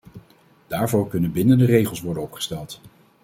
Daarvoor 0.67 1.07
kunnen 1.09 1.31
bindende 1.31 1.65
regels 1.65 2.01
worden 2.01 2.23
opgesteld. 2.23 2.81